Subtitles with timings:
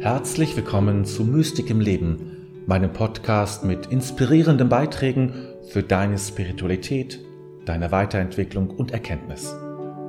[0.00, 5.34] Herzlich willkommen zu Mystik im Leben, meinem Podcast mit inspirierenden Beiträgen
[5.68, 7.20] für deine Spiritualität,
[7.66, 9.54] deine Weiterentwicklung und Erkenntnis.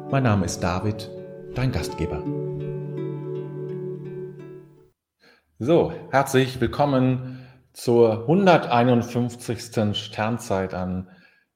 [0.10, 1.12] Mein Name ist David,
[1.56, 2.24] dein Gastgeber.
[5.60, 9.94] So, herzlich willkommen zur 151.
[9.98, 11.10] Sternzeit an,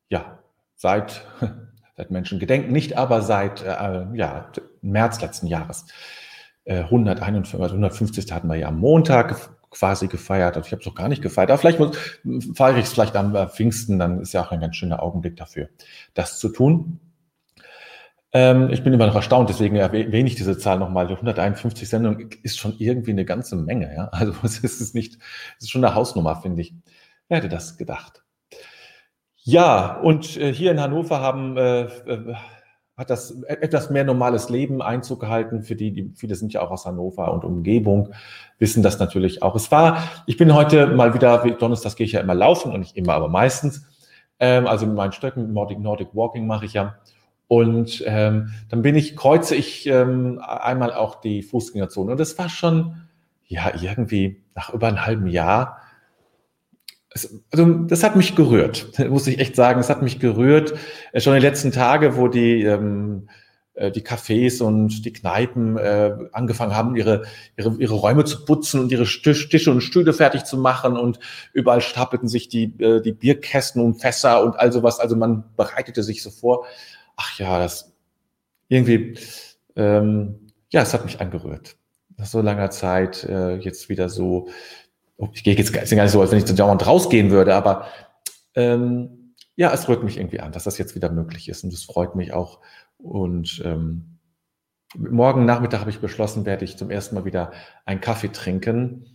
[0.10, 0.40] ja,
[0.76, 1.26] seit,
[1.96, 5.86] seit Menschen gedenken, nicht aber seit äh, ja, März letzten Jahres.
[6.68, 8.32] 151, äh, also 150.
[8.32, 10.56] hatten wir ja am Montag quasi gefeiert.
[10.56, 11.52] Also ich habe es noch gar nicht gefeiert.
[11.52, 11.80] Aber vielleicht
[12.56, 15.36] feiere ich es vielleicht am äh, Pfingsten, dann ist ja auch ein ganz schöner Augenblick
[15.36, 15.70] dafür,
[16.14, 17.00] das zu tun.
[18.32, 21.08] Ähm, ich bin immer noch erstaunt, deswegen erwähne ich diese Zahl nochmal.
[21.08, 23.94] 151 Sendungen ist schon irgendwie eine ganze Menge.
[23.94, 24.10] Ja?
[24.12, 25.18] Also es ist nicht,
[25.58, 26.74] es ist schon eine Hausnummer, finde ich.
[27.28, 28.24] Wer hätte das gedacht?
[29.44, 32.36] Ja, und äh, hier in Hannover haben äh, äh
[32.98, 35.64] hat das etwas mehr normales Leben Einzug gehalten.
[35.64, 38.14] Für die, die, viele sind ja auch aus Hannover und Umgebung,
[38.58, 39.56] wissen das natürlich auch.
[39.56, 42.80] Es war, ich bin heute mal wieder, wie Donnerstag gehe ich ja immer laufen und
[42.80, 43.86] nicht immer, aber meistens.
[44.40, 46.96] Ähm, also mit meinen Stöcken, Nordic, Nordic Walking mache ich ja.
[47.48, 52.12] Und ähm, dann bin ich, kreuze ich ähm, einmal auch die Fußgängerzone.
[52.12, 52.96] Und das war schon,
[53.46, 55.80] ja, irgendwie nach über einem halben Jahr
[57.52, 59.80] also das hat mich gerührt, muss ich echt sagen.
[59.80, 60.74] Es hat mich gerührt.
[61.12, 63.30] Äh, schon in den letzten Tagen, wo die, ähm,
[63.76, 67.24] äh, die Cafés und die Kneipen äh, angefangen haben, ihre,
[67.58, 71.20] ihre, ihre Räume zu putzen und ihre Tische und Stühle fertig zu machen und
[71.54, 75.00] überall stapelten sich die, äh, die Bierkästen und Fässer und all sowas.
[75.00, 76.66] Also man bereitete sich so vor.
[77.16, 77.94] Ach ja, das
[78.68, 79.18] irgendwie,
[79.78, 81.78] ähm, ja, es hat mich angerührt.
[82.18, 84.48] Nach so langer Zeit äh, jetzt wieder so
[85.34, 87.88] ich gehe jetzt gar nicht so, als wenn ich zu dauernd rausgehen würde, aber
[88.56, 91.84] ähm, ja, es rührt mich irgendwie an, dass das jetzt wieder möglich ist und es
[91.84, 92.60] freut mich auch.
[92.98, 94.20] Und ähm,
[94.96, 97.52] morgen Nachmittag habe ich beschlossen, werde ich zum ersten Mal wieder
[97.86, 99.14] einen Kaffee trinken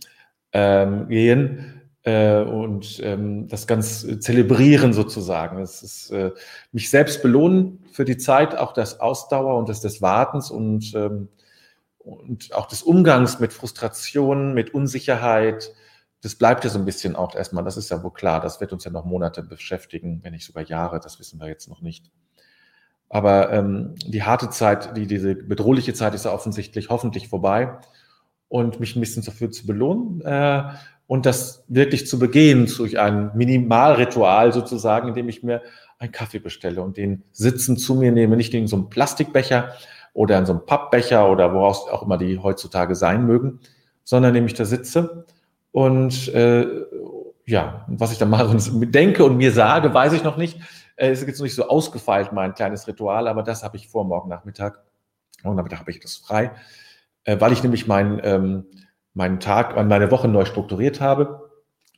[0.53, 5.61] ähm, gehen äh, und ähm, das ganz zelebrieren sozusagen.
[5.61, 6.31] Es ist äh,
[6.71, 11.29] mich selbst belohnen für die Zeit, auch das Ausdauer und das des Wartens und ähm,
[12.03, 15.71] und auch des Umgangs mit Frustration, mit Unsicherheit,
[16.21, 18.73] das bleibt ja so ein bisschen auch erstmal, das ist ja wohl klar, das wird
[18.73, 22.11] uns ja noch Monate beschäftigen, wenn nicht sogar Jahre, das wissen wir jetzt noch nicht.
[23.09, 27.77] Aber ähm, die harte Zeit, die, diese bedrohliche Zeit ist ja offensichtlich hoffentlich vorbei
[28.47, 30.63] und mich ein bisschen dafür zu belohnen äh,
[31.07, 35.61] und das wirklich zu begehen durch ein Minimalritual sozusagen, indem ich mir
[35.97, 39.73] einen Kaffee bestelle und den Sitzen zu mir nehme, nicht in so einem Plastikbecher
[40.13, 43.59] oder in so einem Pappbecher oder woraus auch immer die heutzutage sein mögen,
[44.03, 45.25] sondern indem ich da sitze
[45.71, 46.67] und äh,
[47.45, 50.59] ja, was ich dann mache und denke und mir sage, weiß ich noch nicht.
[50.95, 54.05] Äh, ist jetzt noch nicht so ausgefeilt, mein kleines Ritual, aber das habe ich vor
[54.05, 54.83] morgen Nachmittag.
[55.43, 56.51] Morgen Nachmittag habe ich das frei,
[57.23, 58.65] äh, weil ich nämlich meinen ähm,
[59.13, 61.49] meinen Tag, meine Woche neu strukturiert habe,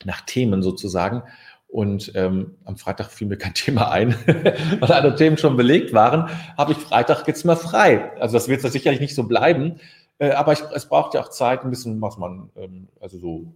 [0.05, 1.23] nach Themen sozusagen.
[1.67, 4.15] Und ähm, am Freitag fiel mir kein Thema ein,
[4.79, 8.11] weil alle Themen schon belegt waren, habe ich Freitag jetzt mal frei.
[8.19, 9.79] Also das wird sicherlich nicht so bleiben,
[10.19, 13.53] äh, aber ich, es braucht ja auch Zeit, ein bisschen, was man, ähm, also so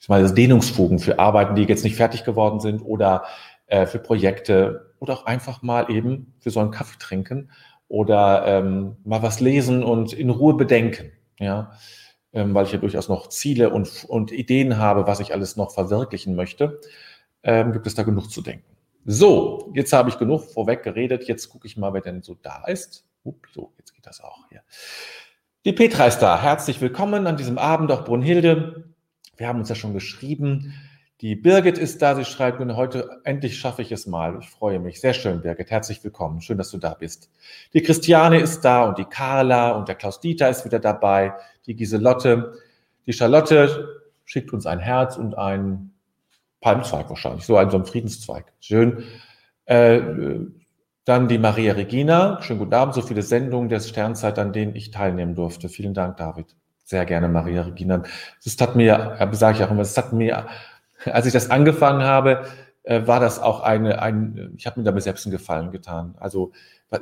[0.00, 3.24] ich meine, Dehnungsfugen für Arbeiten, die jetzt nicht fertig geworden sind oder
[3.66, 7.50] äh, für Projekte oder auch einfach mal eben für so einen Kaffee trinken
[7.88, 11.72] oder ähm, mal was lesen und in Ruhe bedenken, ja,
[12.32, 15.72] ähm, weil ich ja durchaus noch Ziele und, und Ideen habe, was ich alles noch
[15.72, 16.80] verwirklichen möchte,
[17.42, 18.64] ähm, gibt es da genug zu denken.
[19.04, 21.24] So, jetzt habe ich genug vorweg geredet.
[21.26, 23.06] Jetzt gucke ich mal, wer denn so da ist.
[23.24, 24.62] Upp, so, jetzt geht das auch hier.
[25.64, 26.40] Die Petra ist da.
[26.40, 28.89] Herzlich willkommen an diesem Abend, auch Brunhilde.
[29.40, 30.74] Wir haben uns ja schon geschrieben.
[31.22, 34.38] Die Birgit ist da, sie schreibt mir heute, endlich schaffe ich es mal.
[34.38, 35.00] Ich freue mich.
[35.00, 35.70] Sehr schön, Birgit.
[35.70, 36.42] Herzlich willkommen.
[36.42, 37.30] Schön, dass du da bist.
[37.72, 41.32] Die Christiane ist da und die Carla und der Klaus Dieter ist wieder dabei.
[41.64, 42.52] Die Giselotte.
[43.06, 45.94] Die Charlotte schickt uns ein Herz und ein
[46.60, 47.46] Palmzweig wahrscheinlich.
[47.46, 48.52] So ein, so ein Friedenszweig.
[48.60, 49.04] Schön.
[49.64, 50.02] Äh,
[51.06, 52.42] dann die Maria Regina.
[52.42, 52.92] Schönen guten Abend.
[52.92, 55.70] So viele Sendungen der Sternzeit, an denen ich teilnehmen durfte.
[55.70, 56.59] Vielen Dank, David.
[56.90, 58.02] Sehr gerne, Maria Regina.
[58.42, 60.48] Das hat mir, sage ich auch immer, das hat mir,
[61.04, 62.44] als ich das angefangen habe,
[62.82, 66.16] äh, war das auch eine, ein, ich habe mir damit selbst einen Gefallen getan.
[66.18, 66.50] Also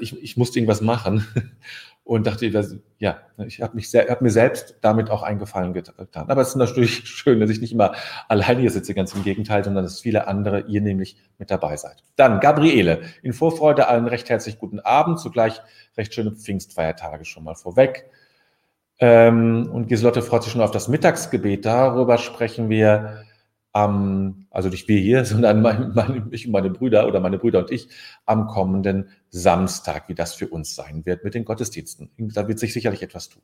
[0.00, 1.26] ich, ich musste irgendwas machen
[2.05, 6.29] und dachte, das, ja, ich habe mich hab mir selbst damit auch einen Gefallen getan.
[6.29, 7.94] Aber es ist natürlich schön, dass ich nicht immer
[8.29, 12.05] alleine hier sitze, ganz im Gegenteil, sondern dass viele andere, ihr nämlich mit dabei seid.
[12.17, 15.62] Dann Gabriele, in Vorfreude allen recht herzlich guten Abend, zugleich
[15.96, 18.11] recht schöne Pfingstfeiertage schon mal vorweg.
[19.00, 21.65] Ähm, und Giselotte freut sich schon auf das Mittagsgebet.
[21.65, 23.25] Darüber sprechen wir
[23.73, 27.61] am, also nicht wir hier, sondern mein, meine, ich und meine Brüder oder meine Brüder
[27.61, 27.89] und ich
[28.27, 32.11] am kommenden Samstag, wie das für uns sein wird mit den Gottesdiensten.
[32.17, 33.43] Da wird sich sicherlich etwas tun.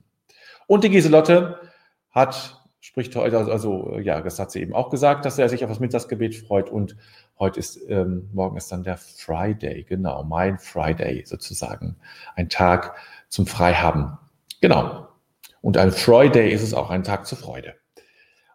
[0.66, 1.60] Und die Giselotte
[2.10, 5.64] hat spricht heute, also, also ja, das hat sie eben auch gesagt, dass er sich
[5.64, 6.98] auf das Mittagsgebet freut und
[7.38, 11.96] heute ist, ähm, morgen ist dann der Friday, genau, mein Friday sozusagen,
[12.36, 12.94] ein Tag
[13.30, 14.18] zum Freihaben.
[14.60, 15.03] Genau.
[15.64, 17.72] Und ein Friday ist es auch ein Tag zur Freude.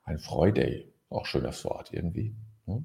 [0.03, 2.35] Ein Friday, auch schönes Wort irgendwie.
[2.67, 2.83] Ne?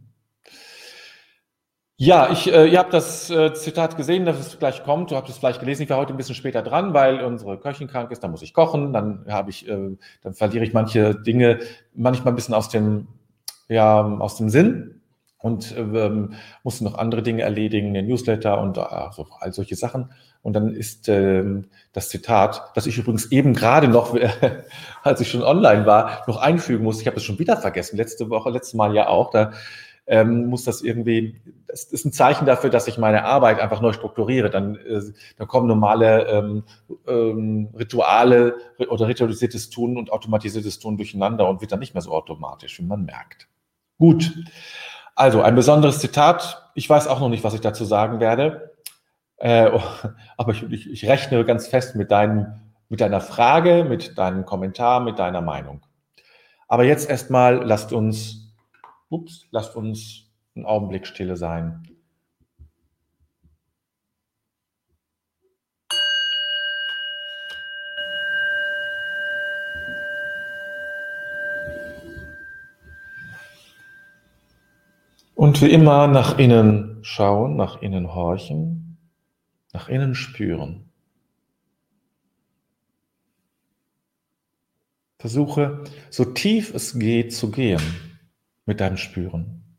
[1.97, 5.11] Ja, ich, äh, ihr habt das äh, Zitat gesehen, dass es gleich kommt.
[5.11, 5.83] Du habt es vielleicht gelesen.
[5.83, 8.25] Ich war heute ein bisschen später dran, weil unsere Köchin krank ist.
[8.25, 8.95] Dann muss ich kochen.
[8.95, 11.59] Dann habe ich, äh, dann verliere ich manche Dinge
[11.93, 13.09] manchmal ein bisschen aus dem,
[13.69, 14.94] ja, aus dem Sinn
[15.45, 16.33] und ähm,
[16.63, 20.11] musste noch andere Dinge erledigen, den Newsletter und also all solche Sachen.
[20.41, 24.17] Und dann ist ähm, das Zitat, das ich übrigens eben gerade noch,
[25.03, 27.03] als ich schon online war, noch einfügen musste.
[27.03, 27.99] Ich habe es schon wieder vergessen.
[27.99, 29.31] Letzte Woche, letztes Mal ja auch.
[29.33, 29.53] Da
[30.07, 33.93] ähm, muss das irgendwie, das ist ein Zeichen dafür, dass ich meine Arbeit einfach neu
[33.93, 34.49] strukturiere.
[34.49, 35.03] Dann, äh,
[35.37, 36.65] dann kommen normale ähm,
[37.07, 38.57] ähm, Rituale
[38.89, 42.85] oder ritualisiertes Tun und automatisiertes Tun durcheinander und wird dann nicht mehr so automatisch, wie
[42.87, 43.47] man merkt.
[43.99, 44.33] Gut.
[45.15, 46.71] Also ein besonderes Zitat.
[46.75, 48.75] Ich weiß auch noch nicht, was ich dazu sagen werde.
[49.37, 49.71] Äh,
[50.37, 55.01] aber ich, ich, ich rechne ganz fest mit, deinem, mit deiner Frage, mit deinem Kommentar,
[55.01, 55.83] mit deiner Meinung.
[56.69, 58.53] Aber jetzt erstmal lasst uns
[59.09, 61.83] Ups, lasst uns einen Augenblick stille sein.
[75.45, 78.97] Und wie immer nach innen schauen, nach innen horchen,
[79.75, 80.91] nach innen spüren.
[85.19, 87.83] Versuche, so tief es geht, zu gehen
[88.65, 89.77] mit deinem Spüren.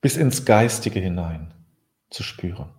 [0.00, 1.54] Bis ins Geistige hinein
[2.10, 2.74] zu spüren.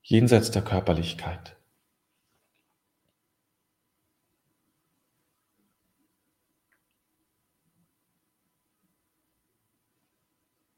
[0.00, 1.54] Jenseits der Körperlichkeit.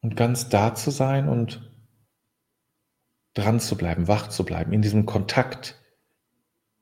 [0.05, 1.73] Und ganz da zu sein und
[3.33, 5.83] dran zu bleiben, wach zu bleiben, in diesem Kontakt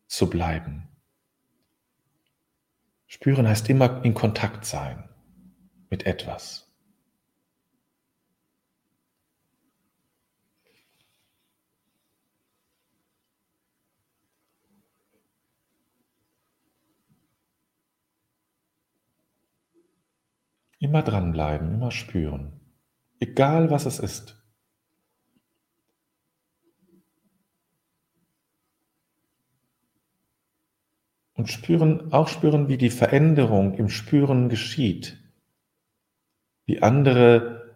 [0.09, 0.89] zu bleiben.
[3.07, 5.09] Spüren heißt immer in Kontakt sein
[5.89, 6.69] mit etwas.
[20.81, 22.62] Immer dranbleiben, immer spüren.
[23.23, 24.37] Egal was es ist.
[31.35, 35.19] und spüren, auch spüren, wie die Veränderung im Spüren geschieht,
[36.67, 37.75] wie andere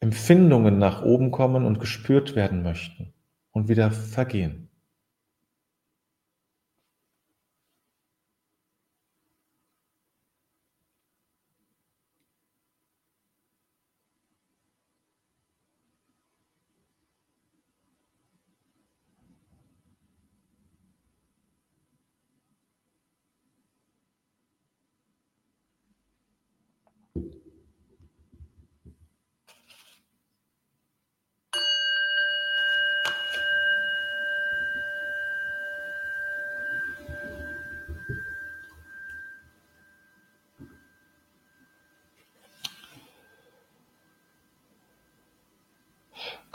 [0.00, 3.12] Empfindungen nach oben kommen und gespürt werden möchten
[3.50, 4.63] und wieder vergehen.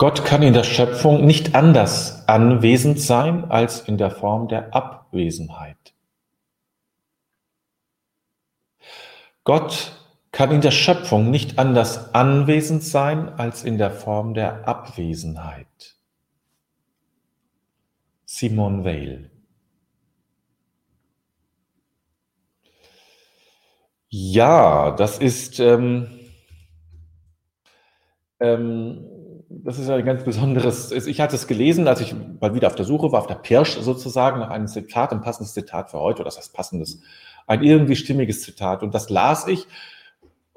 [0.00, 5.92] Gott kann in der Schöpfung nicht anders anwesend sein als in der Form der Abwesenheit.
[9.44, 9.92] Gott
[10.32, 15.98] kann in der Schöpfung nicht anders anwesend sein als in der Form der Abwesenheit.
[18.24, 19.30] Simon Weil.
[24.08, 26.30] Ja, das ist ähm,
[28.40, 29.19] ähm,
[29.52, 30.92] das ist ein ganz besonderes.
[30.92, 33.76] Ich hatte es gelesen, als ich mal wieder auf der Suche war, auf der Pirsch
[33.80, 37.00] sozusagen, nach einem Zitat, ein passendes Zitat für heute, oder das heißt passendes,
[37.48, 38.84] ein irgendwie stimmiges Zitat.
[38.84, 39.66] Und das las ich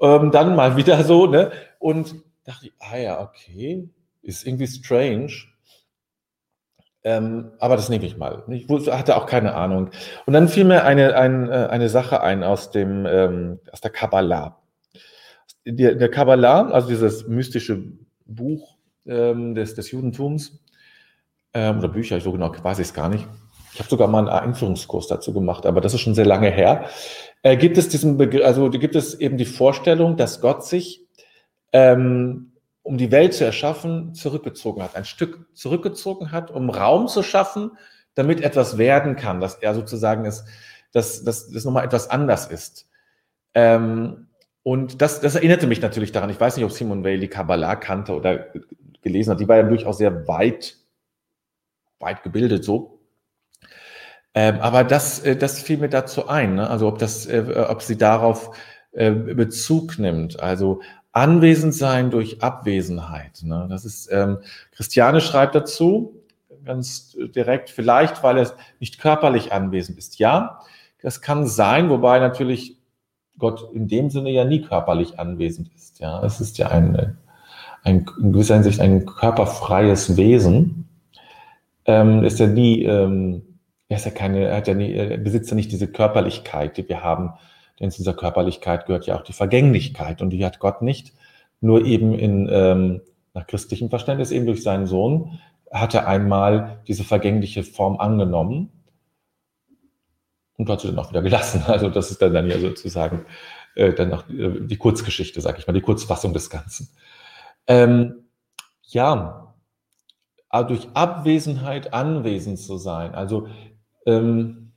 [0.00, 1.50] ähm, dann mal wieder so, ne?
[1.80, 3.88] Und dachte ich, ah ja, okay,
[4.22, 5.32] ist irgendwie strange.
[7.02, 8.44] Ähm, aber das nehme ich mal.
[8.48, 9.90] Ich hatte auch keine Ahnung.
[10.24, 13.90] Und dann fiel mir eine, eine, äh, eine Sache ein aus, dem, ähm, aus der
[13.90, 14.62] Kabbalah.
[15.66, 17.82] Der, der Kabbalah, also dieses mystische
[18.24, 18.73] Buch,
[19.06, 20.60] ähm, des, des Judentums
[21.52, 23.26] ähm, oder Bücher, so genau weiß ich es gar nicht.
[23.72, 26.88] Ich habe sogar mal einen Einführungskurs dazu gemacht, aber das ist schon sehr lange her.
[27.42, 31.04] Äh, gibt es diesen Begriff, also gibt es eben die Vorstellung, dass Gott sich,
[31.72, 37.22] ähm, um die Welt zu erschaffen, zurückgezogen hat, ein Stück zurückgezogen hat, um Raum zu
[37.22, 37.72] schaffen,
[38.14, 40.44] damit etwas werden kann, dass er sozusagen dass,
[41.24, 42.88] dass das nochmal etwas anders ist.
[43.54, 44.28] Ähm,
[44.62, 46.30] und das, das erinnerte mich natürlich daran.
[46.30, 48.46] Ich weiß nicht, ob Simon Weil die Kabbalah kannte oder
[49.04, 49.40] gelesen hat.
[49.40, 50.76] Die war ja durchaus sehr weit,
[52.00, 52.98] weit gebildet so.
[54.34, 56.56] Ähm, aber das, äh, das fiel mir dazu ein.
[56.56, 56.68] Ne?
[56.68, 58.56] Also ob, das, äh, ob sie darauf
[58.90, 60.40] äh, Bezug nimmt.
[60.40, 60.80] Also
[61.12, 63.42] anwesend sein durch Abwesenheit.
[63.44, 63.68] Ne?
[63.70, 64.38] Das ist, ähm,
[64.72, 66.20] Christiane schreibt dazu,
[66.64, 70.18] ganz direkt, vielleicht, weil er nicht körperlich anwesend ist.
[70.18, 70.60] Ja,
[71.00, 72.78] das kann sein, wobei natürlich
[73.38, 76.00] Gott in dem Sinne ja nie körperlich anwesend ist.
[76.00, 77.18] Ja, es ist ja ein,
[77.84, 80.88] ein in gewisser Hinsicht ein körperfreies Wesen.
[81.84, 83.42] Ähm, ist ja nie, ähm,
[83.88, 86.88] er ist ja keine, er hat ja nie, er besitzt ja nicht diese Körperlichkeit, die
[86.88, 87.34] wir haben.
[87.78, 91.12] Denn zu dieser Körperlichkeit gehört ja auch die Vergänglichkeit und die hat Gott nicht.
[91.60, 93.02] Nur eben in, ähm,
[93.34, 95.38] nach christlichem Verständnis eben durch seinen Sohn
[95.70, 98.70] hat er einmal diese vergängliche Form angenommen
[100.56, 101.64] und hat sie dann auch wieder gelassen.
[101.66, 103.26] Also das ist dann, ja sozusagen
[103.74, 106.88] äh, dann noch äh, die Kurzgeschichte, sage ich mal, die Kurzfassung des Ganzen.
[107.66, 108.26] Ähm,
[108.82, 109.54] ja,
[110.48, 113.14] aber durch Abwesenheit anwesend zu sein.
[113.14, 113.48] Also
[114.06, 114.72] ähm,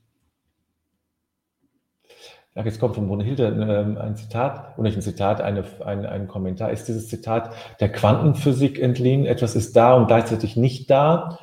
[2.55, 6.71] jetzt kommt von Brunhilde ähm, ein Zitat, oder nicht ein Zitat, eine, ein, ein Kommentar.
[6.71, 9.25] Ist dieses Zitat der Quantenphysik entliehen?
[9.25, 11.37] Etwas ist da und gleichzeitig nicht da.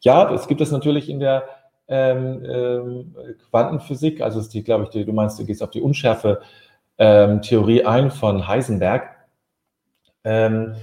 [0.00, 1.44] Ja, es gibt es natürlich in der
[1.88, 3.14] ähm, ähm,
[3.50, 7.86] Quantenphysik, also ist die, glaube ich, die, du meinst, du gehst auf die Unschärfe-Theorie ähm,
[7.86, 9.15] ein von Heisenberg.
[10.26, 10.74] Ähm,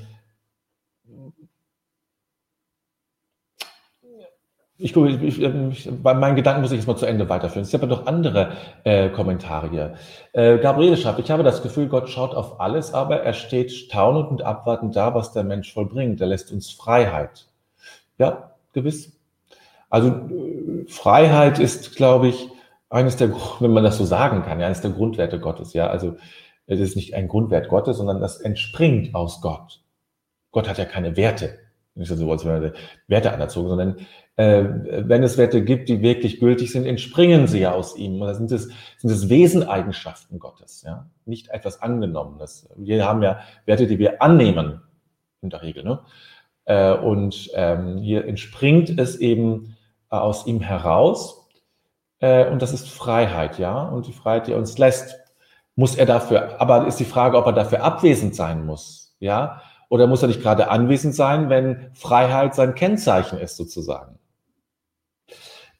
[4.78, 7.64] ich ich, ich, bei meinen Gedanken muss ich jetzt mal zu Ende weiterführen.
[7.64, 8.54] Es gibt aber noch andere
[8.86, 9.96] äh, Kommentare.
[10.32, 14.30] Äh, Gabriele schreibt, ich habe das Gefühl, Gott schaut auf alles, aber er steht staunend
[14.30, 16.22] und abwartend da, was der Mensch vollbringt.
[16.22, 17.48] Er lässt uns Freiheit.
[18.18, 19.12] Ja, gewiss.
[19.90, 22.50] Also äh, Freiheit ist, glaube ich,
[22.90, 25.74] eines der, wenn man das so sagen kann, ja, eines der Grundwerte Gottes.
[25.74, 26.16] Ja, also
[26.66, 29.82] es ist nicht ein Grundwert Gottes, sondern das entspringt aus Gott.
[30.52, 31.60] Gott hat ja keine Werte.
[31.96, 32.74] Nicht so, als wenn er
[33.08, 33.98] Werte anerzogen, sondern
[34.36, 34.64] äh,
[35.08, 38.20] wenn es Werte gibt, die wirklich gültig sind, entspringen sie ja aus ihm.
[38.20, 41.08] Oder sind es, sind es Weseneigenschaften Gottes, ja?
[41.26, 42.68] Nicht etwas Angenommenes.
[42.76, 44.82] Wir haben ja Werte, die wir annehmen,
[45.42, 46.00] in der Regel, ne?
[46.66, 49.76] Äh, und ähm, hier entspringt es eben
[50.10, 51.48] aus ihm heraus.
[52.20, 53.84] Äh, und das ist Freiheit, ja.
[53.84, 55.23] Und die Freiheit, die uns lässt,
[55.76, 59.62] muss er dafür, aber ist die Frage, ob er dafür abwesend sein muss, ja.
[59.90, 64.18] Oder muss er nicht gerade anwesend sein, wenn Freiheit sein Kennzeichen ist, sozusagen?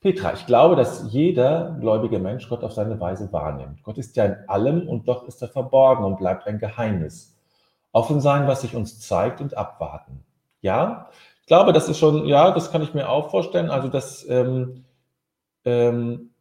[0.02, 3.82] Petra, ich glaube, dass jeder gläubige Mensch Gott auf seine Weise wahrnimmt.
[3.84, 7.38] Gott ist ja in allem und doch ist er verborgen und bleibt ein Geheimnis.
[7.94, 10.26] Offen sein, was sich uns zeigt und abwarten.
[10.62, 11.10] Ja,
[11.40, 13.70] ich glaube, das ist schon, ja, das kann ich mir auch vorstellen.
[13.70, 14.84] Also, dass, ähm,
[15.64, 16.33] ähm,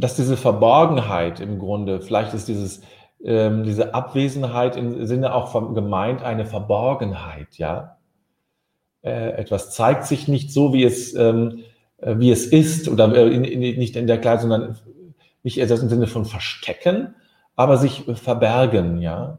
[0.00, 2.82] dass diese Verborgenheit im Grunde, vielleicht ist dieses,
[3.22, 7.96] ähm, diese Abwesenheit im Sinne auch von gemeint eine Verborgenheit, ja.
[9.02, 11.60] Äh, etwas zeigt sich nicht so, wie es, ähm,
[11.98, 14.78] äh, wie es ist, oder äh, in, in, nicht in der Klarheit, sondern
[15.42, 17.14] nicht im Sinne von verstecken,
[17.56, 19.38] aber sich verbergen, ja.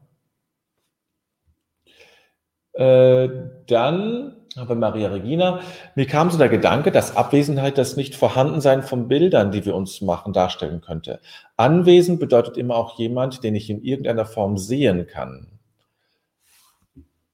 [2.82, 3.30] Äh,
[3.68, 5.62] dann aber Maria Regina,
[5.96, 10.34] mir kam so der Gedanke, dass Abwesenheit das Nicht-Vorhandensein von Bildern, die wir uns machen,
[10.34, 11.22] darstellen könnte.
[11.56, 15.48] Anwesend bedeutet immer auch jemand, den ich in irgendeiner Form sehen kann.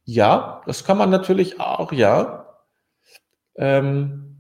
[0.04, 2.46] Ja, das kann man natürlich auch, ja.
[3.56, 4.38] Ähm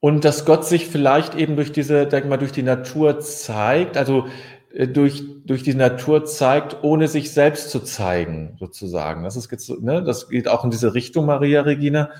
[0.00, 3.96] und dass Gott sich vielleicht eben durch diese, denk mal, durch die Natur zeigt.
[3.96, 4.26] Also
[4.74, 9.24] durch, durch die Natur zeigt, ohne sich selbst zu zeigen, sozusagen.
[9.24, 12.10] Das, ist, ne, das geht auch in diese Richtung, Maria Regina.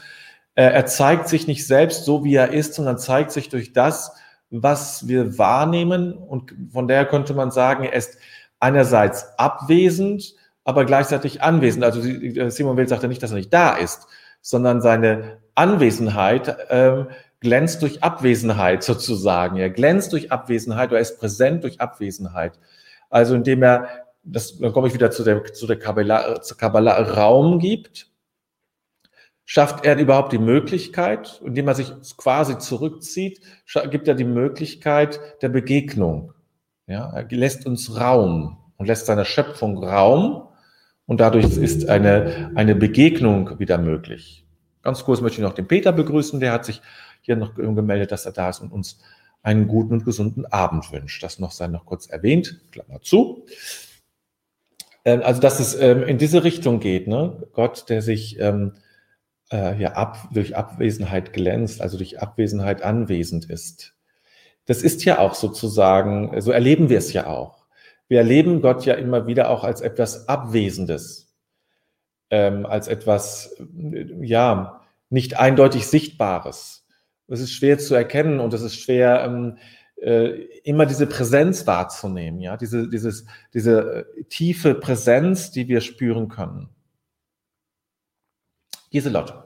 [0.55, 4.13] Äh, er zeigt sich nicht selbst so, wie er ist, sondern zeigt sich durch das,
[4.51, 6.13] was wir wahrnehmen.
[6.13, 8.19] Und von daher könnte man sagen, er ist
[8.61, 11.85] einerseits abwesend, aber gleichzeitig anwesend.
[11.85, 14.07] Also äh, Simon Will sagt ja nicht, dass er nicht da ist,
[14.43, 17.07] sondern seine Anwesenheit ähm,
[17.43, 19.57] glänzt durch Abwesenheit sozusagen.
[19.57, 22.59] Er glänzt durch Abwesenheit, er ist präsent durch Abwesenheit.
[23.11, 23.89] Also indem er,
[24.23, 28.09] das, dann komme ich wieder zu der, zu der Kabbalah, zur Kabbalah Raum gibt,
[29.45, 33.41] schafft er überhaupt die Möglichkeit, indem er sich quasi zurückzieht,
[33.91, 36.33] gibt er die Möglichkeit der Begegnung.
[36.87, 40.49] Ja, er lässt uns Raum und lässt seiner Schöpfung Raum
[41.07, 44.47] und dadurch ist eine, eine Begegnung wieder möglich.
[44.83, 46.81] Ganz kurz möchte ich noch den Peter begrüßen, der hat sich
[47.23, 48.99] hier noch gemeldet, dass er da ist und uns
[49.43, 51.23] einen guten und gesunden Abend wünscht.
[51.23, 53.47] Das noch sei noch kurz erwähnt, Klammer zu.
[55.05, 57.49] Ähm, also, dass es ähm, in diese Richtung geht, ne?
[57.53, 58.75] Gott, der sich ähm,
[59.51, 63.95] äh, ja, ab, durch Abwesenheit glänzt, also durch Abwesenheit anwesend ist.
[64.67, 67.67] Das ist ja auch sozusagen, so erleben wir es ja auch.
[68.09, 71.35] Wir erleben Gott ja immer wieder auch als etwas Abwesendes,
[72.31, 73.57] ähm, als etwas,
[74.21, 76.82] ja, nicht eindeutig Sichtbares.
[77.33, 79.59] Es ist schwer zu erkennen und es ist schwer, ähm,
[79.97, 83.25] äh, immer diese Präsenz wahrzunehmen, ja, diese, dieses,
[83.55, 86.69] diese äh, tiefe Präsenz, die wir spüren können.
[88.91, 89.45] Giselotte.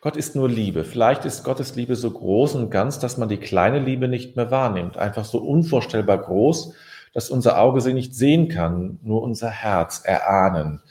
[0.00, 0.84] Gott ist nur Liebe.
[0.84, 4.50] Vielleicht ist Gottes Liebe so groß und ganz, dass man die kleine Liebe nicht mehr
[4.50, 4.98] wahrnimmt.
[4.98, 6.74] Einfach so unvorstellbar groß,
[7.14, 10.82] dass unser Auge sie nicht sehen kann, nur unser Herz erahnen.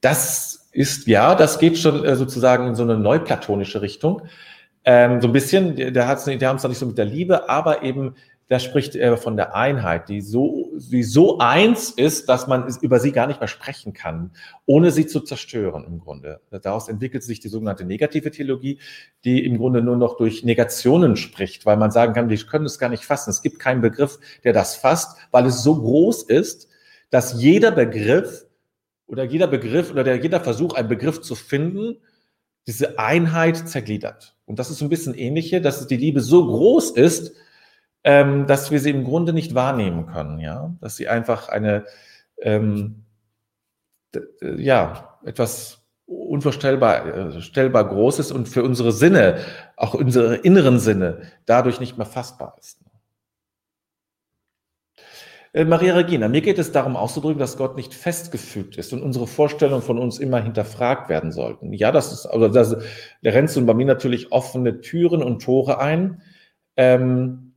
[0.00, 4.22] Das ist, ja, das geht schon äh, sozusagen in so eine neuplatonische Richtung.
[4.84, 8.14] Ähm, so ein bisschen, der haben es noch nicht so mit der Liebe, aber eben
[8.48, 13.00] da spricht er von der Einheit, die so, die so eins ist, dass man über
[13.00, 14.32] sie gar nicht mehr sprechen kann,
[14.66, 16.40] ohne sie zu zerstören im Grunde.
[16.50, 18.80] Daraus entwickelt sich die sogenannte negative Theologie,
[19.24, 22.78] die im Grunde nur noch durch Negationen spricht, weil man sagen kann, wir können es
[22.78, 23.30] gar nicht fassen.
[23.30, 26.68] Es gibt keinen Begriff, der das fasst, weil es so groß ist,
[27.08, 28.44] dass jeder Begriff
[29.06, 31.96] oder jeder Begriff oder der, jeder Versuch, einen Begriff zu finden,
[32.66, 34.36] diese Einheit zergliedert.
[34.46, 37.34] Und das ist ein bisschen ähnliche, dass die Liebe so groß ist,
[38.04, 41.84] ähm, dass wir sie im Grunde nicht wahrnehmen können, ja, dass sie einfach eine,
[42.40, 43.04] ähm,
[44.40, 49.38] ja, etwas unvorstellbar äh, stellbar Großes und für unsere Sinne,
[49.76, 52.78] auch unsere inneren Sinne, dadurch nicht mehr fassbar ist.
[55.54, 59.28] Äh, Maria Regina, mir geht es darum auszudrücken, dass Gott nicht festgefügt ist und unsere
[59.28, 61.72] Vorstellungen von uns immer hinterfragt werden sollten.
[61.72, 62.76] Ja, das ist, also das,
[63.22, 66.22] der rennt bei mir natürlich offene Türen und Tore ein.
[66.76, 67.52] Ähm,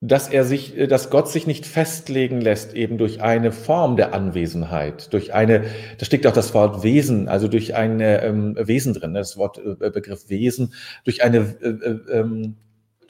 [0.00, 4.14] dass er sich, äh, dass Gott sich nicht festlegen lässt, eben durch eine Form der
[4.14, 5.64] Anwesenheit, durch eine,
[5.98, 9.58] da steckt auch das Wort Wesen, also durch eine ähm, Wesen drin, ne, das Wort
[9.58, 10.72] äh, Begriff Wesen,
[11.04, 12.56] durch eine, äh, äh, ähm,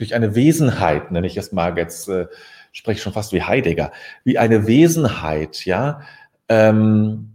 [0.02, 2.26] durch eine Wesenheit, nenne ich es mal jetzt, äh,
[2.72, 3.92] spreche schon fast wie Heidegger,
[4.24, 6.00] wie eine Wesenheit, ja,
[6.48, 7.28] ähm,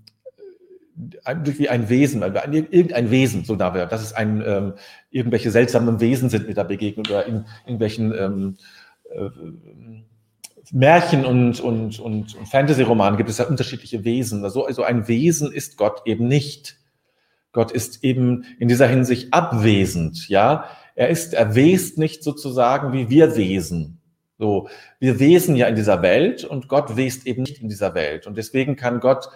[1.44, 4.74] durch wie ein Wesen, irgendein Wesen, so da wäre, dass es ein ähm,
[5.12, 8.58] irgendwelche seltsamen Wesen sind mit der Begegnung oder in irgendwelchen ähm,
[9.12, 9.30] äh,
[10.74, 14.44] Märchen und, und, und, und Fantasy-Romanen gibt es ja unterschiedliche Wesen.
[14.44, 16.78] Also, also ein Wesen ist Gott eben nicht.
[17.54, 20.66] Gott ist eben in dieser Hinsicht abwesend, ja.
[20.98, 24.02] Er ist, er west nicht sozusagen wie wir Wesen.
[24.40, 24.68] So,
[25.00, 28.26] wir wesen ja in dieser Welt und Gott west eben nicht in dieser Welt.
[28.26, 29.30] Und deswegen kann Gott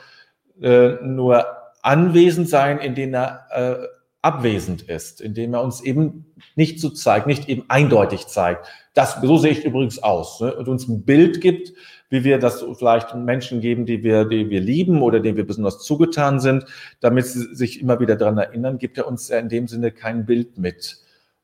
[0.59, 1.45] äh, nur
[1.83, 3.87] anwesend sein, indem er äh,
[4.23, 8.65] abwesend ist, indem er uns eben nicht so zeigt, nicht eben eindeutig zeigt.
[8.95, 10.41] Das, so sehe ich übrigens aus.
[10.41, 10.55] Ne?
[10.55, 11.73] Und uns ein Bild gibt,
[12.09, 15.79] wie wir das vielleicht Menschen geben, die wir, die wir lieben oder denen wir besonders
[15.83, 16.65] zugetan sind,
[17.01, 20.57] damit sie sich immer wieder daran erinnern, gibt er uns in dem Sinne kein Bild
[20.57, 21.00] mit.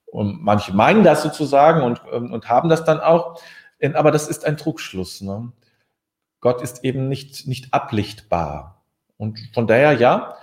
[0.08, 3.40] Und manche meinen das sozusagen und, und haben das dann auch.
[3.94, 5.22] Aber das ist ein Trugschluss.
[5.22, 5.52] Ne?
[6.40, 8.82] Gott ist eben nicht, nicht ablichtbar.
[9.18, 10.36] Und von daher, ja,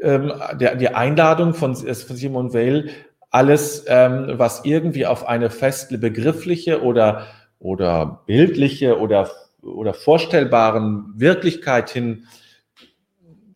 [0.00, 2.90] ähm, der, die Einladung von, von Simon Weil,
[3.30, 7.26] alles, ähm, was irgendwie auf eine feste begriffliche oder,
[7.58, 9.30] oder bildliche oder,
[9.62, 12.26] oder vorstellbaren Wirklichkeit hin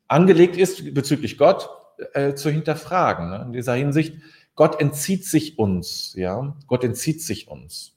[0.09, 1.69] angelegt ist bezüglich Gott,
[2.15, 3.29] äh, zu hinterfragen.
[3.29, 3.43] Ne?
[3.47, 4.17] In dieser Hinsicht,
[4.57, 7.97] Gott entzieht sich uns, ja, Gott entzieht sich uns.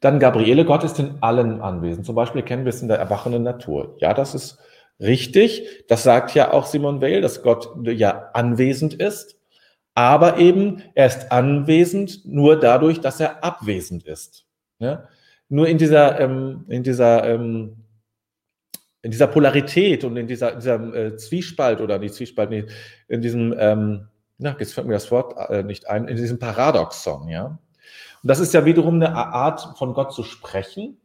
[0.00, 2.06] Dann Gabriele, Gott ist in allen anwesend.
[2.06, 3.96] Zum Beispiel kennen wir es in der erwachenden Natur.
[3.98, 4.58] Ja, das ist
[5.02, 9.36] Richtig, das sagt ja auch Simon Weil, dass Gott ja anwesend ist,
[9.94, 14.46] aber eben er ist anwesend nur dadurch, dass er abwesend ist.
[14.78, 15.08] Ja?
[15.48, 17.78] Nur in dieser, ähm, in dieser, ähm,
[19.02, 22.64] in dieser Polarität und in dieser, dieser äh, Zwiespalt oder nicht Zwiespalt, nee,
[23.08, 24.06] in diesem, ähm,
[24.42, 27.46] na, jetzt fällt mir das Wort äh, nicht ein, in diesem Paradoxon, ja.
[27.46, 30.98] Und das ist ja wiederum eine Art von Gott zu sprechen,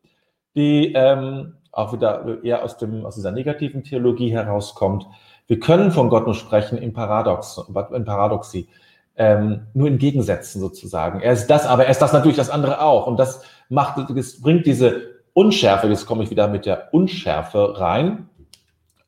[0.55, 5.07] die ähm, auch wieder eher aus, dem, aus dieser negativen Theologie herauskommt.
[5.47, 8.67] Wir können von Gott nur sprechen im Paradox, in Paradoxie,
[9.15, 11.21] ähm, nur in Gegensätzen sozusagen.
[11.21, 13.07] Er ist das, aber er ist das natürlich das andere auch.
[13.07, 18.29] Und das macht, das bringt diese Unschärfe, jetzt komme ich wieder mit der Unschärfe rein.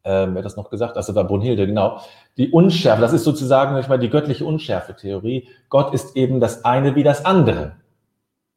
[0.09, 0.97] Ähm, wer hat das noch gesagt?
[0.97, 2.01] Also war Brunhilde, genau.
[2.35, 5.47] Die Unschärfe, das ist sozusagen nicht mal die göttliche Unschärfe-Theorie.
[5.69, 7.73] Gott ist eben das eine wie das andere.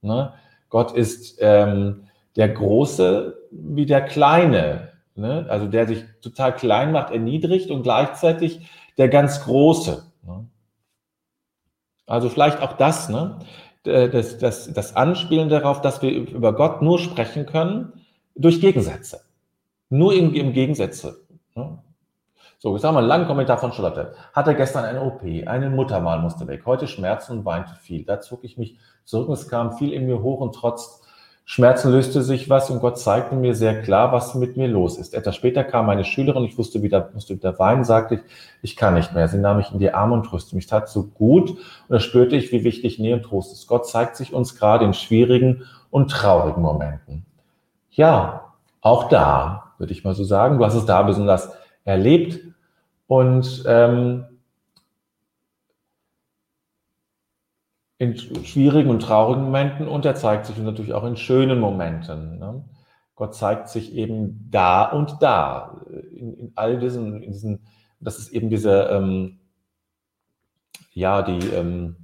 [0.00, 0.32] Ne?
[0.70, 2.04] Gott ist ähm,
[2.36, 4.92] der Große wie der Kleine.
[5.14, 5.44] Ne?
[5.50, 10.04] Also der sich total klein macht, erniedrigt und gleichzeitig der ganz Große.
[10.22, 10.46] Ne?
[12.06, 13.40] Also vielleicht auch das, ne?
[13.84, 17.92] das, das, das Anspielen darauf, dass wir über Gott nur sprechen können
[18.34, 19.20] durch Gegensätze.
[19.90, 21.21] Nur im, im Gegensätze.
[22.58, 24.14] So, jetzt haben wir einen langen Kommentar von Charlotte.
[24.32, 28.04] Hatte gestern eine OP, eine Muttermal musste weg, heute Schmerzen und weinte viel.
[28.04, 31.02] Da zog ich mich zurück und es kam viel in mir hoch und trotz
[31.44, 35.12] Schmerzen löste sich was und Gott zeigte mir sehr klar, was mit mir los ist.
[35.12, 38.20] Etwas später kam meine Schülerin, ich wusste wieder, musste wieder weinen, sagte ich,
[38.62, 39.26] ich kann nicht mehr.
[39.26, 40.66] Sie nahm mich in die Arme und tröstete mich.
[40.66, 43.66] tat so gut und da spürte ich, wie wichtig Nähe und Trost ist.
[43.66, 47.26] Gott zeigt sich uns gerade in schwierigen und traurigen Momenten.
[47.90, 50.58] Ja, auch da, würde ich mal so sagen.
[50.58, 51.52] Du hast es da besonders
[51.84, 52.40] erlebt
[53.08, 54.24] und ähm,
[57.98, 62.38] in schwierigen und traurigen Momenten und er zeigt sich natürlich auch in schönen Momenten.
[62.38, 62.64] Ne?
[63.16, 65.82] Gott zeigt sich eben da und da,
[66.14, 67.66] in, in all diesen, in diesen,
[68.00, 69.40] das ist eben diese, ähm,
[70.92, 71.96] ja, die, ähm,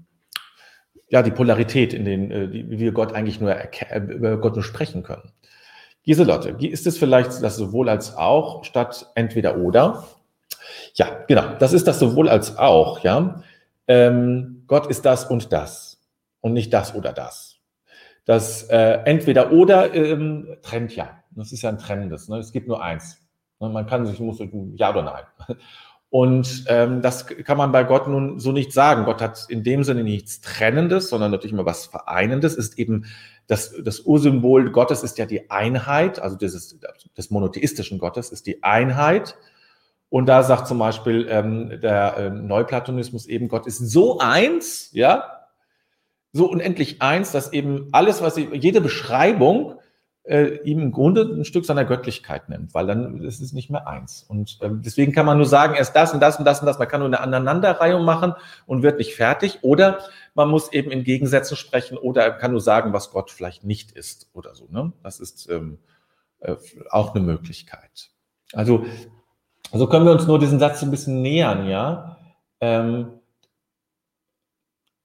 [1.09, 4.55] ja, die Polarität, in den, äh, die, wie wir Gott eigentlich nur äh, über Gott
[4.55, 5.33] nur sprechen können.
[6.09, 10.05] Giselotte, ist es vielleicht das sowohl als auch statt entweder oder?
[10.95, 13.43] Ja, genau, das ist das sowohl als auch, ja.
[13.87, 16.01] Ähm, Gott ist das und das
[16.41, 17.57] und nicht das oder das.
[18.25, 21.23] Das äh, entweder oder ähm, trennt ja.
[21.33, 22.31] Das ist ja ein Trennendes.
[22.31, 22.39] Ne?
[22.39, 23.23] Es gibt nur eins.
[23.61, 23.69] Ne?
[23.69, 24.41] Man kann sich muss
[24.77, 25.59] ja oder nein.
[26.11, 29.05] Und ähm, das kann man bei Gott nun so nicht sagen.
[29.05, 32.55] Gott hat in dem Sinne nichts Trennendes, sondern natürlich immer was Vereinendes.
[32.55, 33.05] Ist eben
[33.47, 36.79] das, das Ursymbol Gottes ist ja die Einheit, also dieses,
[37.17, 39.37] des monotheistischen Gottes ist die Einheit.
[40.11, 45.47] Und da sagt zum Beispiel ähm, der äh, Neuplatonismus eben, Gott ist so eins, ja,
[46.33, 49.79] so unendlich eins, dass eben alles, was sie, jede Beschreibung
[50.29, 53.89] äh, ihm im Grunde ein Stück seiner Göttlichkeit nimmt, weil dann ist es nicht mehr
[53.89, 54.23] eins.
[54.29, 56.79] Und ähm, deswegen kann man nur sagen, erst das und das und das und das.
[56.79, 58.35] Man kann nur eine Aneinanderreihung machen
[58.67, 59.61] und wird nicht fertig.
[59.63, 60.01] Oder
[60.35, 64.29] man muss eben in Gegensätzen sprechen oder kann nur sagen, was Gott vielleicht nicht ist
[64.35, 64.69] oder so.
[64.71, 64.93] Ne?
[65.03, 65.79] Das ist ähm,
[66.41, 66.57] äh,
[66.91, 68.11] auch eine Möglichkeit.
[68.53, 68.85] Also,
[69.73, 72.19] also können wir uns nur diesen Satz ein bisschen nähern, ja.
[72.61, 73.21] Ähm,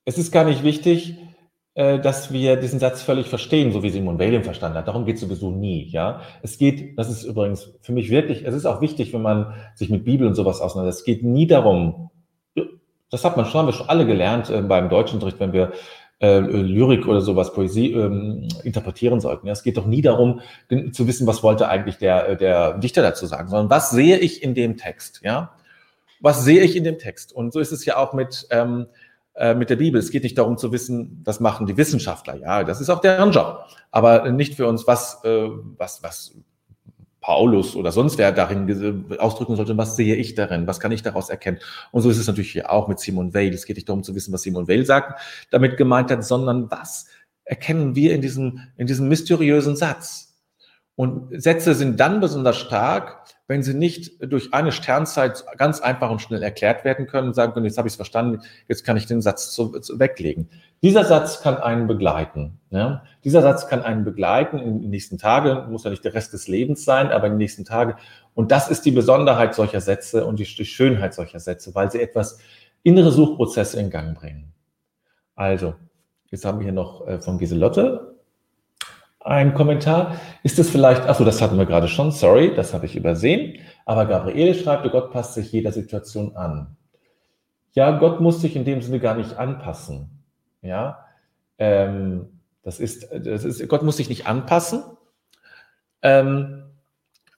[0.06, 1.33] es ist gar nicht wichtig, äh,
[1.76, 4.88] dass wir diesen Satz völlig verstehen, so wie Simon Weil ihn verstanden hat.
[4.88, 5.90] Darum geht es sowieso nie.
[5.90, 9.56] Ja, es geht, das ist übrigens für mich wirklich, es ist auch wichtig, wenn man
[9.74, 11.00] sich mit Bibel und sowas auseinandersetzt.
[11.00, 12.12] Es geht nie darum,
[13.14, 15.72] das hat man schon, haben wir schon alle gelernt äh, beim Deutschunterricht, wenn wir
[16.20, 19.46] äh, Lyrik oder sowas, Poesie ähm, interpretieren sollten.
[19.46, 20.42] Ja, es geht doch nie darum,
[20.92, 24.42] zu wissen, was wollte eigentlich der, äh, der Dichter dazu sagen, sondern was sehe ich
[24.42, 25.22] in dem Text?
[25.24, 25.52] Ja,
[26.22, 27.34] was sehe ich in dem Text?
[27.34, 28.88] Und so ist es ja auch mit ähm,
[29.36, 30.00] äh, mit der Bibel.
[30.00, 32.36] Es geht nicht darum zu wissen, was machen die Wissenschaftler.
[32.36, 33.66] Ja, das ist auch deren Job.
[33.92, 36.36] Aber nicht für uns, was, äh, was, was
[37.24, 41.30] Paulus oder sonst wer darin ausdrücken sollte, was sehe ich darin, was kann ich daraus
[41.30, 41.60] erkennen.
[41.92, 43.54] Und so ist es natürlich hier auch mit Simon Weil.
[43.54, 45.20] Es geht nicht darum zu wissen, was Simon Weil sagt,
[45.50, 47.08] damit gemeint hat, sondern was
[47.46, 50.33] erkennen wir in diesem, in diesem mysteriösen Satz.
[50.96, 56.22] Und Sätze sind dann besonders stark, wenn sie nicht durch eine Sternzeit ganz einfach und
[56.22, 59.08] schnell erklärt werden können und sagen können, jetzt habe ich es verstanden, jetzt kann ich
[59.08, 60.50] den Satz zu, zu weglegen.
[60.84, 62.60] Dieser Satz kann einen begleiten.
[62.70, 63.04] Ja?
[63.24, 66.48] Dieser Satz kann einen begleiten in den nächsten Tagen, muss ja nicht der Rest des
[66.48, 67.96] Lebens sein, aber in den nächsten Tagen.
[68.36, 72.02] Und das ist die Besonderheit solcher Sätze und die, die Schönheit solcher Sätze, weil sie
[72.02, 72.38] etwas
[72.84, 74.54] innere Suchprozesse in Gang bringen.
[75.36, 75.74] Also,
[76.30, 78.13] jetzt haben wir hier noch äh, von Giselotte
[79.24, 80.18] ein Kommentar.
[80.44, 83.60] Ist es vielleicht, achso, das hatten wir gerade schon, sorry, das habe ich übersehen.
[83.86, 86.76] Aber Gabriele schreibt, Gott passt sich jeder Situation an.
[87.74, 90.24] Ja, Gott muss sich in dem Sinne gar nicht anpassen.
[90.62, 91.06] Ja,
[91.58, 94.84] ähm, das ist, das ist, Gott muss sich nicht anpassen,
[96.02, 96.64] ähm,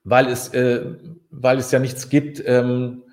[0.03, 0.85] weil es, äh,
[1.31, 2.43] weil es ja nichts gibt.
[2.45, 3.03] Ähm,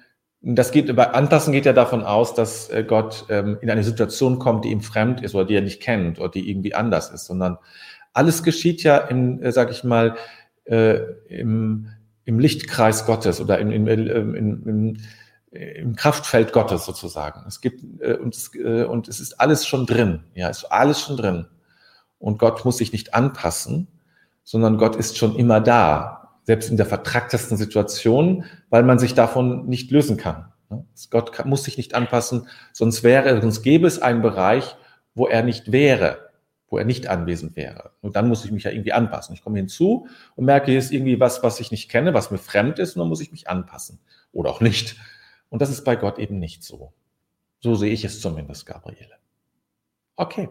[0.43, 4.39] das geht, bei Anpassen geht ja davon aus, dass äh, Gott ähm, in eine Situation
[4.41, 7.27] kommt, die ihm fremd ist oder die er nicht kennt oder die irgendwie anders ist,
[7.27, 7.59] sondern
[8.13, 10.17] alles geschieht ja im, äh, sag ich mal,
[10.65, 11.89] äh, im,
[12.25, 14.97] im Lichtkreis Gottes oder im, im, im, im,
[15.51, 17.45] im Kraftfeld Gottes sozusagen.
[17.47, 20.25] Es gibt äh, und, es, äh, und es ist alles schon drin.
[20.35, 21.47] Ja, ist alles schon drin.
[22.19, 23.89] Und Gott muss sich nicht anpassen,
[24.45, 29.67] sondern Gott ist schon immer da, selbst in der vertracktesten Situation, weil man sich davon
[29.67, 30.53] nicht lösen kann.
[31.11, 34.77] Gott kann, muss sich nicht anpassen, sonst wäre, sonst gäbe es einen Bereich,
[35.15, 36.22] wo er nicht wäre
[36.73, 37.91] wo er nicht anwesend wäre.
[38.01, 39.35] Und dann muss ich mich ja irgendwie anpassen.
[39.35, 42.39] Ich komme hinzu und merke, hier ist irgendwie was, was ich nicht kenne, was mir
[42.39, 44.01] fremd ist, und dann muss ich mich anpassen.
[44.33, 44.97] Oder auch nicht.
[45.51, 46.95] Und das ist bei Gott eben nicht so.
[47.61, 49.17] So sehe ich es zumindest, Gabriele.
[50.17, 50.49] Okay.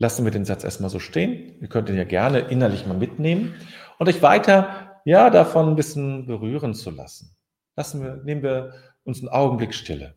[0.00, 1.54] Lassen wir den Satz erstmal so stehen.
[1.60, 3.54] Ihr könnt ihn ja gerne innerlich mal mitnehmen
[4.00, 7.36] und euch weiter, ja, davon ein bisschen berühren zu lassen.
[7.76, 10.16] Lassen wir, nehmen wir uns einen Augenblick Stille.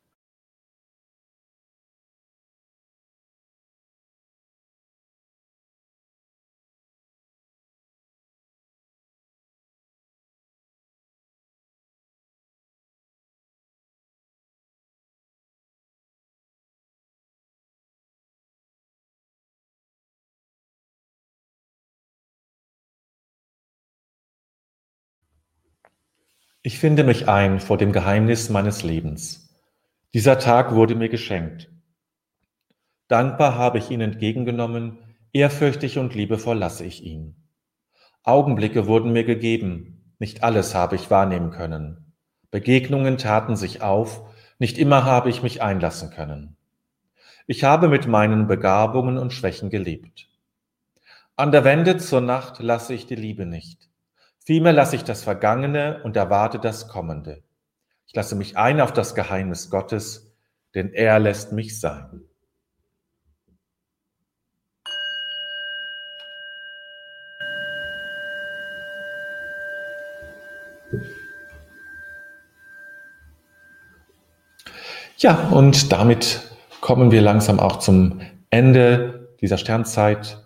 [26.63, 29.49] Ich finde mich ein vor dem Geheimnis meines Lebens.
[30.13, 31.71] Dieser Tag wurde mir geschenkt.
[33.07, 34.99] Dankbar habe ich ihn entgegengenommen,
[35.33, 37.35] ehrfürchtig und liebevoll lasse ich ihn.
[38.21, 42.13] Augenblicke wurden mir gegeben, nicht alles habe ich wahrnehmen können.
[42.51, 44.21] Begegnungen taten sich auf,
[44.59, 46.57] nicht immer habe ich mich einlassen können.
[47.47, 50.29] Ich habe mit meinen Begabungen und Schwächen gelebt.
[51.35, 53.90] An der Wende zur Nacht lasse ich die Liebe nicht.
[54.43, 57.43] Vielmehr lasse ich das Vergangene und erwarte das Kommende.
[58.07, 60.33] Ich lasse mich ein auf das Geheimnis Gottes,
[60.73, 62.21] denn er lässt mich sein.
[75.17, 76.41] Ja, und damit
[76.81, 80.40] kommen wir langsam auch zum Ende dieser Sternzeit.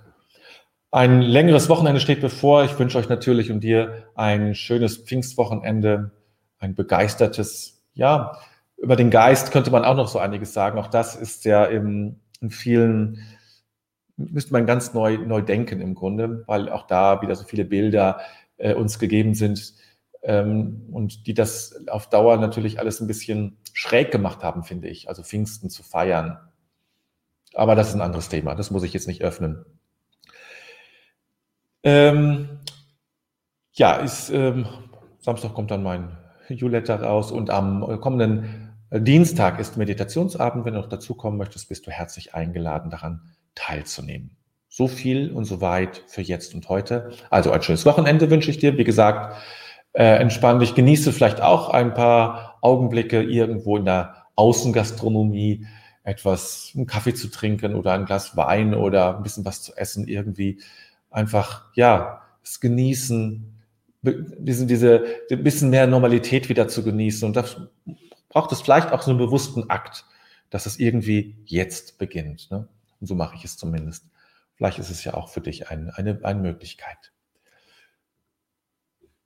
[0.96, 2.64] Ein längeres Wochenende steht bevor.
[2.64, 6.12] Ich wünsche euch natürlich und dir ein schönes Pfingstwochenende,
[6.58, 8.38] ein begeistertes, ja,
[8.78, 10.80] über den Geist könnte man auch noch so einiges sagen.
[10.80, 13.20] Auch das ist ja in, in vielen,
[14.16, 18.22] müsste man ganz neu, neu denken im Grunde, weil auch da wieder so viele Bilder
[18.56, 19.74] äh, uns gegeben sind
[20.22, 25.10] ähm, und die das auf Dauer natürlich alles ein bisschen schräg gemacht haben, finde ich.
[25.10, 26.38] Also Pfingsten zu feiern.
[27.54, 28.56] Aber das ist ein anderes Thema.
[28.56, 29.66] Das muss ich jetzt nicht öffnen.
[31.86, 32.50] Ähm,
[33.74, 34.66] ja, ist, ähm,
[35.20, 36.18] Samstag kommt dann mein
[36.50, 40.66] Newsletter raus und am kommenden Dienstag ist Meditationsabend.
[40.66, 43.22] Wenn du noch dazukommen möchtest, bist du herzlich eingeladen, daran
[43.54, 44.36] teilzunehmen.
[44.68, 47.12] So viel und so weit für jetzt und heute.
[47.30, 48.78] Also ein schönes Wochenende wünsche ich dir.
[48.78, 49.36] Wie gesagt,
[49.94, 55.68] äh, entspann dich, genieße vielleicht auch ein paar Augenblicke irgendwo in der Außengastronomie,
[56.04, 60.08] etwas, einen Kaffee zu trinken oder ein Glas Wein oder ein bisschen was zu essen
[60.08, 60.60] irgendwie
[61.16, 63.52] einfach, ja, es genießen,
[64.04, 67.26] diese, diese, ein bisschen mehr Normalität wieder zu genießen.
[67.28, 67.60] Und das
[68.30, 70.06] braucht es vielleicht auch so einen bewussten Akt,
[70.50, 72.52] dass es irgendwie jetzt beginnt.
[72.52, 72.68] Ne?
[73.00, 74.06] Und so mache ich es zumindest.
[74.56, 77.12] Vielleicht ist es ja auch für dich ein, eine, eine Möglichkeit.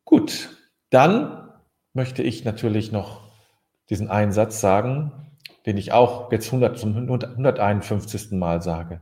[0.06, 0.58] Gut,
[0.90, 1.52] dann
[1.94, 3.30] möchte ich natürlich noch
[3.90, 5.12] diesen einen Satz sagen,
[5.66, 8.32] den ich auch jetzt 100, zum 151.
[8.32, 9.02] Mal sage.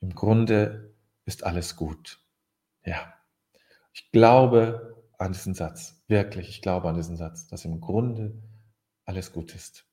[0.00, 0.91] Im Grunde
[1.24, 2.20] ist alles gut.
[2.84, 3.14] Ja,
[3.92, 8.42] ich glaube an diesen Satz, wirklich, ich glaube an diesen Satz, dass im Grunde
[9.04, 9.86] alles gut ist.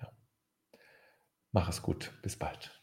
[0.00, 0.10] Ja.
[1.52, 2.81] Mach es gut, bis bald.